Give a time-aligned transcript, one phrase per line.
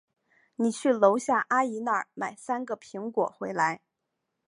[0.55, 3.83] 你去楼下阿姨那儿买三个苹果回来。